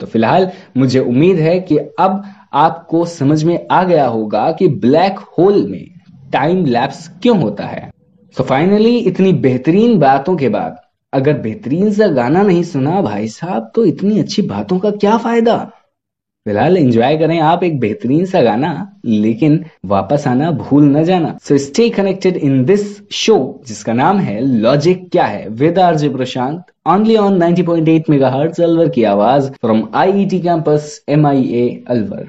तो 0.00 0.06
फ़िलहाल 0.06 0.50
मुझे 0.76 1.00
उम्मीद 1.00 1.36
है 1.36 1.58
कि 1.60 1.76
अब 1.76 2.22
आपको 2.52 3.04
समझ 3.06 3.42
में 3.44 3.66
आ 3.70 3.82
गया 3.84 4.06
होगा 4.06 4.50
कि 4.52 4.68
ब्लैक 4.68 5.18
होल 5.38 5.66
में 5.68 5.84
टाइम 6.32 6.64
लैप्स 6.66 7.06
क्यों 7.22 7.38
होता 7.38 7.64
है। 7.64 7.90
तो 8.36 8.44
फाइनली 8.44 8.96
इतनी 8.98 9.32
बेहतरीन 9.32 9.98
बातों 9.98 10.36
के 10.36 10.48
बाद, 10.48 10.76
अगर 11.12 11.38
बेहतरीन 11.38 11.92
सा 11.92 12.06
गाना 12.08 12.42
नहीं 12.42 12.62
सुना 12.62 13.00
भाई 13.02 13.28
साहब 13.28 13.70
तो 13.74 13.84
इतनी 13.84 14.18
अच्छी 14.20 14.42
बातों 14.42 14.78
का 14.78 14.90
क्या 14.90 15.16
फ़ायदा? 15.18 15.56
फ़िलहाल 16.46 16.76
एंजॉय 16.76 17.16
करें 17.18 17.38
आप 17.40 17.62
एक 17.64 17.78
बेहतरीन 17.80 18.24
सा 18.26 18.40
गाना, 18.42 19.00
लेकिन 19.04 19.64
वापस 19.86 20.26
आना 20.28 20.50
भूल 20.50 20.84
न 20.86 21.04
जाना। 21.04 21.36
So 21.42 21.58
stay 21.58 21.88
connected 21.90 22.36
in 22.36 22.64
this 22.64 23.10
show 23.12 23.62
जिसका 23.66 23.92
नाम 23.92 24.18
है 24.18 24.40
लॉजिक 24.40 25.08
क्या 25.12 25.24
है? 25.24 25.48
With 25.48 25.78
RJ 25.78 26.08
Prashant 26.08 26.62
only 26.88 27.16
on 27.16 27.42
90.8 27.42 28.10
megahertz 28.10 28.60
Alwar 28.60 28.88
की 28.88 29.04
आवाज़ 29.04 29.50
from 29.52 29.88
IET 29.94 30.40
campus 30.40 31.04
MIA 31.08 31.84
Alwar. 31.88 32.28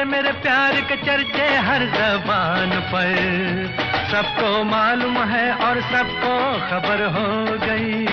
आजकल 0.00 0.08
मेरे 0.08 0.30
प्यार 0.32 0.74
के 0.80 0.96
चर्चे 0.96 1.46
हर 1.56 1.82
जबान 1.94 2.70
पर। 2.90 3.10
सबको 4.10 4.48
मालूम 4.64 5.16
है 5.30 5.42
और 5.60 5.80
सबको 5.82 6.32
खबर 6.70 7.02
हो 7.16 7.26
गई। 7.64 8.06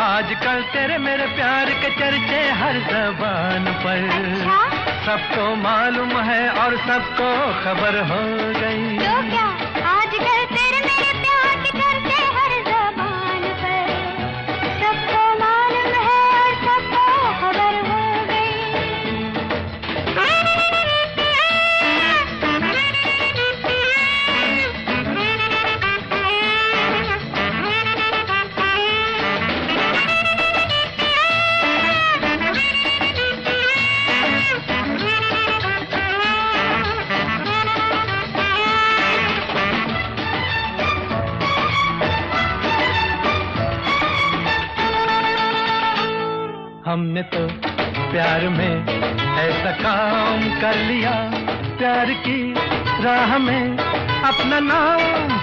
आजकल 0.00 0.62
तेरे 0.72 0.98
मेरे 0.98 1.26
प्यार 1.36 1.70
के 1.82 1.90
चर्चे 2.00 2.40
हर 2.60 2.78
जबान 2.88 3.68
पर। 3.84 4.08
सबको 5.06 5.54
मालूम 5.58 6.16
है 6.22 6.42
और 6.62 6.76
सबको 6.88 7.30
खबर 7.64 8.00
हो 8.10 8.22
गई। 8.60 9.11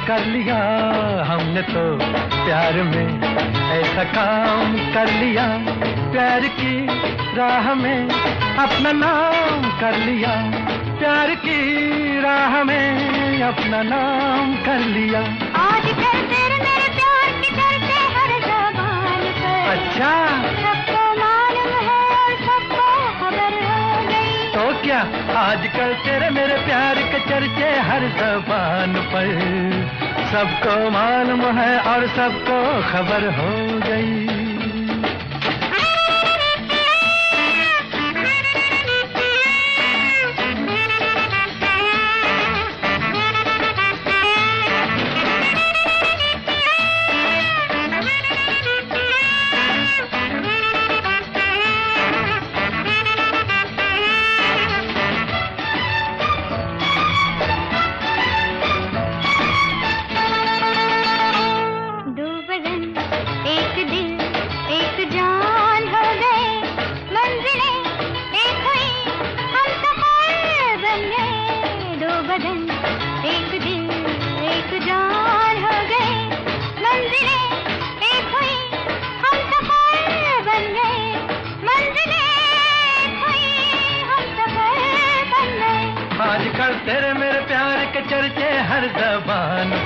कर 0.10 0.26
लिया 0.26 0.56
हमने 1.24 1.62
तो 1.62 1.82
प्यार 2.46 2.74
में। 2.74 3.10
ऐसा 3.72 4.04
काम 4.04 4.94
कर 4.94 5.12
लिया 5.12 5.44
प्यार 6.12 6.40
की 6.40 6.88
राह 7.38 7.74
में। 7.74 8.10
अपना 8.60 8.92
नाम 8.92 9.80
कर 9.80 9.98
लिया 9.98 10.34
प्यार 11.00 11.36
की 11.36 11.60
राह 12.22 12.64
में। 12.64 13.42
अपना 13.42 13.82
नाम 13.82 14.56
कर 14.56 14.80
लिया। 14.80 15.20
आजकल 15.60 16.20
तेरे 16.32 16.58
मेरे 16.58 16.90
प्यार 16.96 17.78
के 17.80 18.02
हर 18.16 18.40
जबान 18.42 19.22
पर। 19.22 19.70
अच्छा। 19.70 20.40
क्या? 24.84 25.00
आजकल 25.40 25.94
तेरे 25.94 26.30
मेरे 26.30 26.56
प्यार 26.56 26.96
के 26.96 27.20
चर्चे 27.20 27.80
हर 27.80 28.02
जबान 28.02 28.94
पर। 28.94 29.28
सबको 30.32 30.90
मालूम 30.90 31.42
है 31.42 31.80
और 31.80 32.08
सबको 32.08 32.58
खबर 32.92 33.26
हो 33.30 33.80
गई। 33.80 34.19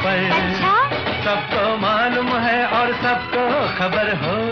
पर। 0.04 0.32
अच्छा। 0.32 0.74
सबको 1.24 1.78
मालूम 1.78 2.28
है 2.28 2.66
और 2.68 2.94
सबको 2.94 3.44
खबर 3.78 4.14
हो। 4.24 4.43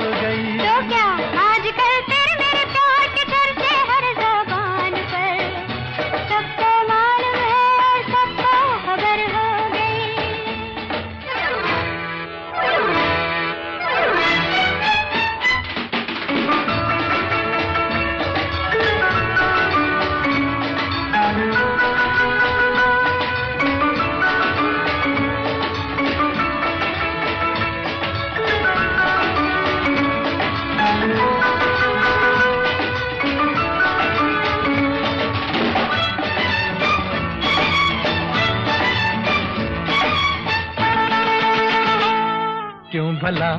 क्यों 42.92 43.16
भला? 43.16 43.50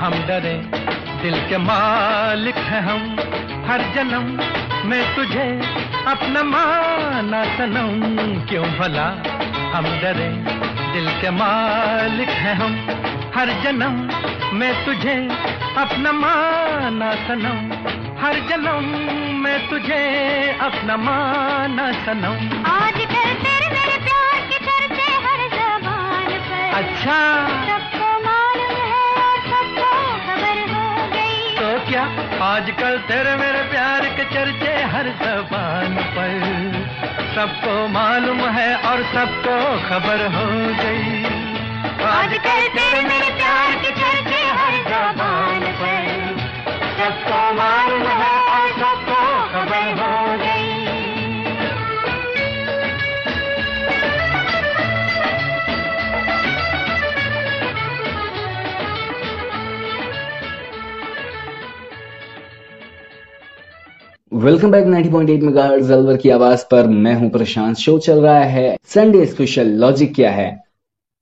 हम 0.00 0.12
डरे 0.12 0.54
दिल 1.22 1.48
के 1.48 1.58
मालिक 1.58 2.56
हैं 2.56 2.80
हम। 2.80 3.16
हर 3.70 3.80
जन्म 3.94 4.22
में 4.88 5.16
तुझे 5.16 5.60
अपना 6.06 6.42
माना 6.42 7.44
सनम। 7.44 8.00
क्यों 8.46 8.64
भला? 8.64 9.06
हम 9.76 9.84
डरे 9.84 10.28
दिल 10.92 11.20
के 11.20 11.30
मालिक 11.30 12.28
हैं 12.28 12.54
हम। 12.54 12.86
हर 13.36 13.62
जन्म 13.62 14.10
में 14.56 14.84
तुझे 14.84 15.28
अपना 15.76 16.12
माना 16.12 17.12
सनम। 17.12 17.72
हर 18.24 18.34
जन्म 18.34 18.84
में 19.42 19.68
तुझे 19.68 20.04
अपना 20.60 20.96
माना 20.96 21.92
सनम। 21.92 22.64
आजकल 22.70 23.34
तेरे 23.44 23.68
मेरे 23.68 23.98
प्यार 23.98 24.40
के 24.40 24.58
चर्चे 24.64 25.12
हर 25.12 25.48
जबान 25.48 26.24
पर। 26.24 26.84
अच्छा। 26.84 27.75
क्या? 31.86 32.02
आजकल 32.44 32.96
तेरे 32.98 33.36
मेरे 33.36 33.62
प्यार 33.62 34.04
के 34.16 34.24
चर्चे 34.24 34.72
हर 34.84 35.08
जबान 35.22 35.94
पर। 36.16 36.32
सबको 37.34 37.88
मालूम 37.88 38.40
है 38.48 38.76
और 38.76 39.02
सबको 39.02 39.56
खबर 39.88 40.24
हो 40.26 40.46
गई। 40.80 41.24
आजकल 42.06 42.60
तेरे 42.74 43.02
मेरे 43.02 43.30
प्यार 43.34 43.74
के 43.74 43.90
चर्चे 43.90 44.42
हर 44.60 44.74
जबान 44.88 45.60
पर। 45.80 46.04
सबको 46.98 47.40
मालूम 47.54 48.06
है 48.08 48.34
और 48.54 48.68
सबको 48.80 49.15
वेलकम 64.36 64.70
बैक 64.70 64.86
90.8 64.86 65.42
मेगाहर्ट्ज 65.42 65.90
अलवर 65.90 66.16
की 66.16 66.30
आवाज़ 66.30 66.64
पर 66.70 66.86
मैं 66.86 67.14
हूँ 67.14 67.30
प्रशांत। 67.30 67.76
शो 67.76 67.98
चल 67.98 68.20
रहा 68.20 68.38
है। 68.38 68.76
संडे 68.84 69.26
स्पेशल 69.26 69.66
लॉजिक 69.66 70.14
क्या 70.14 70.30
है? 70.30 70.64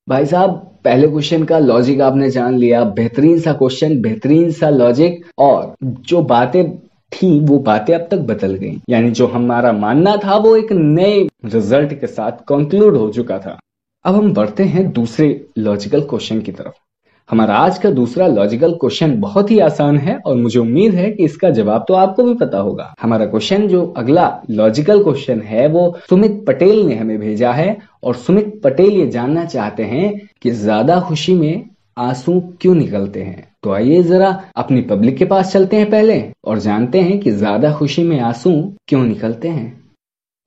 भाई 0.09 0.25
साहब, 0.25 0.51
पहले 0.83 1.07
क्वेश्चन 1.07 1.43
का 1.43 1.59
लॉजिक 1.59 2.01
आपने 2.01 2.29
जान 2.29 2.55
लिया। 2.55 2.83
बेहतरीन 2.83 3.39
सा 3.39 3.53
क्वेश्चन 3.53 4.01
बेहतरीन 4.01 4.51
सा 4.51 4.69
लॉजिक 4.69 5.25
और 5.37 5.75
जो 5.83 6.21
बातें 6.21 6.77
थी, 6.79 7.39
वो 7.39 7.59
बातें 7.59 7.95
अब 7.95 8.07
तक 8.11 8.17
बदल 8.17 8.53
गई। 8.53 8.81
यानी 8.89 9.11
जो 9.11 9.27
हमारा 9.27 9.71
मानना 9.71 10.15
था, 10.15 10.37
वो 10.37 10.55
एक 10.55 10.71
नए 10.71 11.29
रिज़ल्ट 11.45 11.93
के 11.93 12.07
साथ 12.07 12.31
कंक्लूड 12.31 12.97
हो 12.97 13.09
चुका 13.09 13.37
था। 13.37 13.59
अब 14.05 14.15
हम 14.15 14.33
बढ़ते 14.33 14.63
हैं 14.63 14.91
दूसरे 14.91 15.45
लॉजिकल 15.57 16.01
क्वेश्चन 16.01 16.41
की 16.41 16.51
तरफ़। 16.51 16.84
हमारा 17.29 17.53
आज 17.55 17.77
का 17.77 17.89
दूसरा 17.89 18.25
लॉजिकल 18.27 18.73
क्वेश्चन 18.73 19.15
बहुत 19.19 19.51
ही 19.51 19.57
आसान 19.59 19.97
है 19.97 20.15
और 20.17 20.35
मुझे 20.35 20.59
उम्मीद 20.59 20.93
है 20.95 21.09
कि 21.11 21.23
इसका 21.25 21.49
जवाब 21.49 21.85
तो 21.87 21.93
आपको 21.93 22.23
भी 22.23 22.33
पता 22.35 22.57
होगा। 22.57 22.93
हमारा 23.01 23.25
क्वेश्चन 23.25 23.67
जो 23.67 23.85
अगला 23.97 24.27
लॉजिकल 24.51 25.03
क्वेश्चन 25.03 25.39
है, 25.41 25.67
वो 25.67 25.97
सुमित 26.09 26.43
पटेल 26.47 26.85
ने 26.85 26.95
हमें 26.95 27.17
भेजा 27.19 27.51
है 27.51 27.77
और 28.03 28.15
सुमित 28.15 28.59
पटेल 28.63 28.91
ये 28.91 29.07
जानना 29.07 29.45
चाहते 29.45 29.83
हैं 29.83 30.13
कि 30.41 30.51
ज़्यादा 30.51 30.99
खुशी 30.99 31.33
में 31.33 31.69
आँसू 31.97 32.39
क्यों 32.61 32.75
निकलते 32.75 33.21
हैं। 33.21 33.47
तो 33.63 33.71
आइए 33.71 34.03
जरा 34.03 34.29
अपनी 34.55 34.81
पब्लिक 34.81 35.17
के 35.17 35.25
पास 35.25 35.53
चलते 35.53 35.77
हैं 35.77 35.89
पहले 35.89 36.23
और 36.45 36.59
जानते 36.59 37.01
हैं 37.01 37.19
कि 37.19 37.31
ज़्यादा 37.31 37.73
खुशी 37.73 38.03
में 38.03 38.19
आँसू 38.19 38.51
क्यों 38.87 39.03
निकलते 39.03 39.47
हैं। 39.47 39.84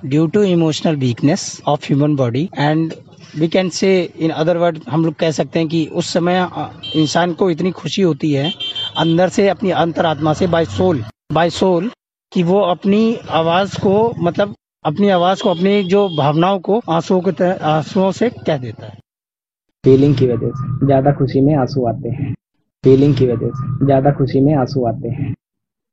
Due 0.01 0.27
to 0.27 0.43
emotional 0.43 0.97
weakness 0.97 1.41
of 1.69 1.85
human 1.85 2.15
body 2.17 2.43
and 2.59 2.93
we 3.39 3.47
can 3.49 3.69
say 3.69 3.89
in 4.19 4.31
other 4.33 4.57
word 4.57 4.79
हम 4.89 5.05
लोग 5.05 5.15
कह 5.15 5.31
सकते 5.31 5.59
हैं 5.59 5.69
कि 5.69 5.85
उस 5.93 6.13
समय 6.13 6.39
इंसान 6.97 7.33
को 7.35 7.49
इतनी 7.51 7.71
खुशी 7.71 8.03
होती 8.03 8.33
है, 8.33 8.53
अंदर 8.97 9.29
से 9.29 9.49
अपनी 9.49 9.71
अंतरात्मा 9.71 10.33
से 10.33 10.47
बाय 10.47 10.65
सोल 10.67 11.03
बाय 11.33 11.51
सोल 11.51 11.91
कि 12.33 12.43
वो 12.43 12.61
अपनी 12.61 13.17
आवाज़ 13.31 13.79
को 13.81 14.15
मतलब 14.21 14.55
अपनी 14.85 15.09
आवाज़ 15.09 15.43
को, 15.43 15.51
अपनी 15.51 15.83
जो 15.85 16.09
भावनाओं 16.17 16.59
को 16.61 16.81
आंसुओं 16.91 17.21
के 17.21 17.51
आंसुओं 17.67 18.11
से 18.13 18.31
कह 18.47 18.59
देता 18.59 18.87
है। 18.87 18.99
फीलिंग 19.85 20.17
की 20.17 20.27
वजह 20.27 20.51
से 20.51 20.87
ज़्यादा 20.87 21.13
खुशी 21.13 21.41
में 21.41 21.55
आँसू 21.57 21.87
आते 21.87 22.09
हैं। 22.11 22.33
फीलिंग 22.85 23.17
की 23.17 23.27
वजह 23.27 23.51
से 23.51 23.87
ज़्यादा 23.87 24.13
खुशी 24.13 24.41
में 24.41 24.55
आँसू 24.57 24.87
आते 24.87 25.09
हैं। 25.09 25.35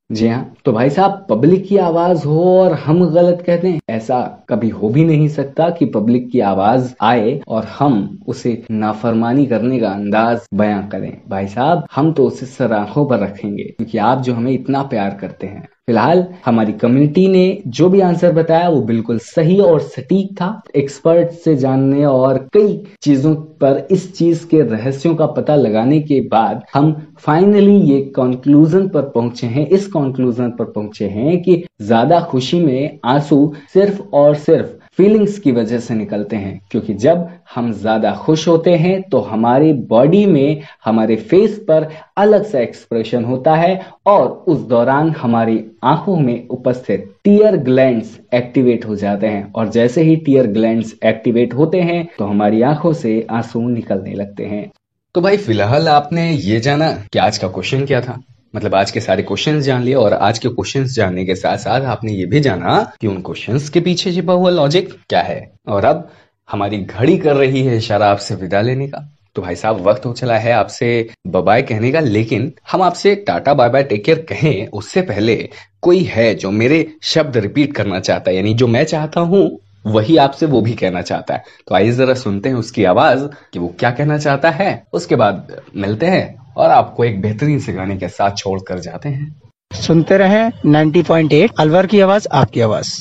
जी 0.10 0.28
हाँ 0.28 0.56
तो 0.66 0.72
भाई 0.72 0.90
साहब 0.90 1.26
पब्लिक 1.30 1.66
की 1.68 1.78
आवाज़ 1.78 2.26
हो 2.28 2.44
और 2.60 2.74
हम 2.74 3.06
गलत 3.06 3.44
कहते 3.46 3.68
हैं, 3.68 3.80
ऐसा 3.90 4.20
कभी 4.50 4.70
हो 4.70 4.90
भी 4.90 5.06
नहीं 5.06 5.28
सकता 5.28 5.70
कि 5.70 5.86
पब्लिक 5.86 6.30
की 6.32 6.40
आवाज़ 6.40 6.94
आए 7.02 7.40
और 7.48 7.64
हम 7.64 7.98
उसे 8.28 8.62
नाफरमानी 8.72 9.46
करने 9.46 9.80
का 9.80 9.90
अंदाज 9.90 10.48
बयां 10.54 10.88
करें। 10.88 11.22
भाई 11.30 11.48
साहब, 11.48 11.86
हम 11.96 12.12
तो 12.14 12.28
उसे 12.28 12.46
सराखों 12.46 13.06
पर 13.06 13.20
रखेंगे, 13.20 13.64
क्योंकि 13.64 13.98
आप 13.98 14.22
जो 14.22 14.34
हमें 14.34 14.52
इतना 14.52 14.84
प्यार 14.84 15.18
करते 15.22 15.48
हैं। 15.48 15.68
फ़िलहाल, 15.88 16.24
हमारी 16.46 16.72
कम्युनिटी 16.74 17.28
ने 17.28 17.62
जो 17.70 17.88
भी 17.90 18.00
आंसर 18.02 18.32
बताया, 18.34 18.70
वो 18.70 18.82
बिल्कुल 18.82 19.18
सही 19.20 19.58
और 19.60 19.82
सटीक 19.82 20.32
था। 20.36 20.48
एक्सपर्ट 20.76 21.32
से 21.34 21.56
जानने 21.56 22.06
और 22.06 22.38
कई 22.54 22.74
चीज़ों 23.02 23.34
पर 23.62 23.88
इस 23.92 24.12
चीज़ 24.18 24.46
के 24.48 24.62
रहस्यों 24.62 25.14
का 25.16 25.26
पता 25.28 25.56
लगाने 25.56 26.00
के 26.02 26.20
बाद, 26.22 26.64
हम 26.74 26.92
फाइनली 27.20 27.76
ये 27.82 28.00
कंक्लूजन 28.16 28.88
पर 28.90 29.02
पहुँचे 29.10 29.48
हैं। 29.48 29.68
इस 29.68 29.88
कंक्लूजन 29.88 30.50
पर 30.50 30.72
पहुँचे 30.72 31.08
हैं 31.10 31.42
कि 31.44 31.64
ज़्यादा 31.82 32.20
खुशी 32.22 32.60
में 32.60 33.00
आँसू 33.06 33.54
सिर्फ़ 33.74 34.02
और 34.14 34.36
सिर्फ़ 34.38 34.85
फीलिंग्स 34.98 35.38
की 35.40 35.52
वजह 35.52 35.80
से 35.80 35.94
निकलते 35.94 36.36
हैं, 36.36 36.60
क्योंकि 36.72 36.94
जब 36.96 37.28
हम 37.56 37.72
ज़्यादा 37.74 38.12
खुश 38.16 38.48
होते 38.48 38.76
हैं 38.76 39.02
तो 39.04 39.20
हमारी 39.22 39.72
बॉडी 39.86 40.26
में, 40.26 40.62
हमारे 40.86 41.16
फेस 41.16 41.58
पर 41.68 41.88
अलग 42.18 42.44
सा 42.44 42.60
एक्सप्रेशन 42.60 43.24
होता 43.26 43.56
है 43.56 43.82
और 44.08 44.28
उस 44.48 44.60
दौरान 44.68 45.10
हमारी 45.12 45.60
आँखों 45.84 46.16
में 46.18 46.48
उपस्थित 46.50 47.14
टीयर 47.24 47.58
ग्लैंड्स 47.60 48.20
एक्टिवेट 48.34 48.86
हो 48.86 48.96
जाते 48.96 49.28
हैं। 49.28 49.52
और 49.54 49.70
जैसे 49.70 50.04
ही 50.04 50.16
टीयर 50.18 50.48
ग्लैंड्स 50.50 50.94
एक्टिवेट 51.06 51.54
होते 51.54 51.82
हैं 51.82 52.08
तो 52.18 52.26
हमारी 52.26 52.62
आँखों 52.64 52.94
से 52.94 53.26
आँसू 53.32 53.68
निकलने 53.70 54.14
लगते 54.14 54.46
हैं। 54.46 54.70
तो 55.16 55.22
भाई, 55.22 55.38
फ़िलहाल 55.38 55.88
आपने 55.90 56.30
ये 56.32 56.60
जाना 56.60 56.92
कि 57.14 57.20
आज 57.20 57.38
का 57.38 57.48
क्वेश्चन 57.48 57.86
क्या 57.86 58.02
था? 58.02 58.20
मतलब 58.56 58.76
आज 58.76 58.92
के 58.92 59.00
सारे 59.00 59.24
क्वेश्चंस 59.24 59.64
जान 59.64 59.82
लिए 59.84 59.94
और 59.94 60.14
आज 60.14 60.38
के 60.40 60.50
क्वेश्चंस 60.50 60.94
जानने 60.96 61.26
के 61.26 61.36
साथ 61.36 61.58
साथ 61.58 61.82
आपने 61.82 62.12
ये 62.14 62.26
भी 62.26 62.40
जाना 62.40 62.78
कि 63.02 63.08
उन 63.08 63.22
क्वेश्चंस 63.22 63.70
के 63.70 63.80
पीछे 63.80 64.14
छिपा 64.14 64.34
हुआ 64.34 64.50
लॉजिक 64.50 64.94
क्या 65.10 65.22
है। 65.22 65.52
और 65.68 65.86
अब 65.86 66.08
हमारी 66.50 66.78
घड़ी 66.78 67.18
कर 67.18 67.36
रही 67.36 67.64
है 67.64 67.78
इशारा 67.78 68.08
आपसे 68.08 68.36
विदा 68.36 68.62
लेने 68.62 68.88
का। 68.88 69.12
तो 69.36 69.42
भाई 69.42 69.56
साहब, 69.56 69.82
वक्त 69.82 70.06
हो 70.06 70.14
चला 70.14 70.38
है 70.38 70.52
आपसे 70.52 71.10
बाय 71.28 71.62
कहने 71.62 71.92
का, 71.92 72.00
लेकिन 72.00 72.52
हम 72.72 72.82
आपसे 72.82 73.16
tata 73.16 73.54
bye 73.54 73.70
bye 73.70 73.84
take 73.84 74.06
care 74.06 74.26
कहें, 74.30 74.68
उससे 74.68 75.02
पहले 75.02 75.36
कोई 75.82 76.04
है 76.04 76.34
जो 76.36 76.52
मेरे 76.52 76.86
शब्द 77.04 77.38
रिपीट 77.38 77.74
करना 77.74 78.00
चाहता 78.00 78.32
है, 78.32 78.38
यानी 78.38 78.54
जो 78.54 78.68
मैं 78.68 78.84
चाहता 78.84 79.22
हूँ 79.22 79.60
वही 79.86 80.18
आपसे 80.18 80.46
वो 80.46 80.62
भी 80.62 80.74
कहना 80.74 81.02
चाहता 81.02 81.34
है। 81.34 81.44
तो 81.68 81.76
आइए 81.76 81.92
जरा 81.92 82.14
सुनते 82.14 82.50
हैं 82.50 82.56
उसकी 82.56 82.84
आवाज़ 82.84 83.26
कि 83.54 83.60
वो 83.60 83.68
क्या 83.80 83.92
कहना 83.92 84.18
चाहता 84.18 84.50
है। 84.50 84.84
उसके 84.94 85.16
बाद 85.16 85.56
मिलते 85.76 86.06
हैं 86.06 86.54
और 86.58 86.70
आपको 86.70 87.04
एक 87.04 87.22
बेहतरीन 87.22 87.60
से 87.60 87.74
गाने 87.74 87.98
के 87.98 88.08
साथ 88.10 88.38
छोड़ 88.38 88.60
कर 88.68 88.80
जाते 88.80 89.10
हैं। 89.10 89.42
सुनते 89.72 90.18
रहे 90.18 90.50
90.8 90.68 91.60
अलवर 91.60 91.86
की 91.86 92.00
आवाज़ 92.00 92.28
आपकी 92.32 92.62
आवाज़। 92.62 92.92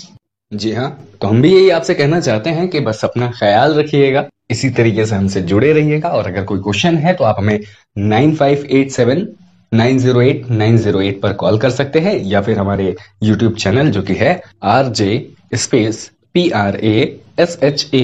जी 0.53 0.73
हाँ 0.73 0.90
तो 1.20 1.29
हम 1.29 1.42
भी 1.42 1.53
यही 1.55 1.70
आपसे 1.70 1.94
कहना 1.94 2.20
चाहते 2.20 2.51
हैं 2.51 2.68
कि 2.68 2.81
बस 2.81 3.05
अपना 3.05 3.31
ख्याल 3.38 3.75
रखिएगा 3.75 4.25
इसी 4.51 4.70
तरीके 4.70 5.07
से 5.07 5.16
हमसे 5.16 5.40
जुड़े 5.42 5.73
रहिएगा 5.73 6.09
और 6.09 6.27
अगर 6.27 6.44
कोई 6.44 6.59
क्वेश्चन 6.59 6.97
है 6.97 7.14
तो 7.14 7.25
आप 7.25 7.37
हमें 7.38 7.59
nine 7.99 8.35
five 8.35 8.66
eight 8.70 8.90
seven 8.90 9.27
nine 9.73 9.99
zero 9.99 10.20
eight 10.20 10.51
nine 10.51 10.77
zero 10.79 11.01
eight 11.01 11.20
पर 11.20 11.33
कॉल 11.33 11.59
कर 11.59 11.70
सकते 11.70 12.01
हैं 12.01 12.16
या 12.25 12.40
फिर 12.40 12.59
हमारे 12.59 12.94
यूट्यूब 13.23 13.55
चैनल 13.55 13.90
जो 13.90 14.03
कि 14.03 14.14
है 14.14 14.40
R 14.64 14.88
J 14.92 15.09
space 15.55 16.11
P 16.35 16.49
R 16.51 16.77
A 16.77 17.20
S 17.40 17.59
H 17.62 17.90
A 17.94 18.03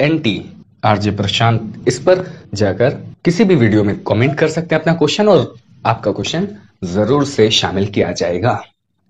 N 0.00 0.18
T 0.18 0.34
RJ 0.84 1.10
Prashant, 1.10 1.84
इस 1.88 1.98
पर 1.98 2.24
जाकर 2.54 2.90
किसी 3.24 3.44
भी 3.44 3.54
वीडियो 3.54 3.84
में 3.84 3.96
कमेंट 4.02 4.38
कर 4.38 4.48
सकते 4.48 4.74
हैं 4.74 4.80
अपना 4.82 4.94
क्वेश्चन 4.94 5.28
और 5.28 5.54
आपका 5.86 6.12
क्वेश्चन 6.12 6.46
ज़रूर 6.84 7.24
से 7.26 7.50
शामिल 7.50 7.86
किया 7.86 8.12
जाएगा। 8.12 8.54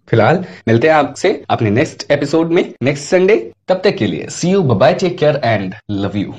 फ़िलहाल, 0.09 0.45
मिलते 0.69 0.89
हैं 0.89 0.95
आपसे 0.95 1.43
अपने 1.51 1.71
नेक्स्ट 1.71 2.11
एपिसोड 2.11 2.53
में 2.53 2.63
नेक्स्ट 2.83 3.05
संडे 3.05 3.37
तब 3.69 3.81
तक 3.85 3.97
के 3.97 4.07
लिए 4.07 4.27
see 4.31 4.51
you 4.51 4.63
bye 4.65 4.95
take 4.95 5.19
care 5.19 5.41
and 5.45 5.75
love 5.91 6.17
you 6.17 6.35